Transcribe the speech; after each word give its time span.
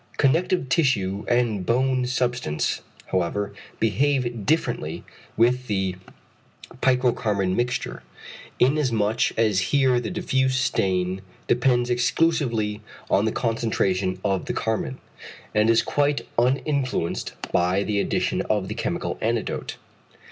Connective 0.17 0.67
tissue 0.67 1.25
and 1.27 1.63
bone 1.63 2.07
substance, 2.07 2.81
however, 3.11 3.53
behave 3.79 4.47
differently 4.47 5.03
with 5.37 5.67
the 5.67 5.95
picro 6.81 7.11
carmine 7.11 7.55
mixture, 7.55 8.01
in 8.57 8.79
as 8.79 8.91
much 8.91 9.31
as 9.37 9.59
here 9.69 9.99
the 9.99 10.09
diffuse 10.09 10.55
stain 10.55 11.21
depends 11.47 11.91
exclusively 11.91 12.81
on 13.11 13.25
the 13.25 13.31
concentration 13.31 14.19
of 14.25 14.45
the 14.45 14.53
carmine, 14.53 14.97
and 15.53 15.69
is 15.69 15.83
quite 15.83 16.25
uninfluenced 16.39 17.33
by 17.51 17.83
the 17.83 17.99
addition 17.99 18.41
of 18.49 18.71
a 18.71 18.73
chemical 18.73 19.19
antidote. 19.21 19.77